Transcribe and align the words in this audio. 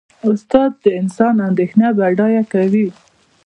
استاد 0.29 0.71
د 0.83 0.85
انسان 1.01 1.35
اندیشه 1.47 1.87
بډایه 1.97 2.43
کوي. 2.53 2.87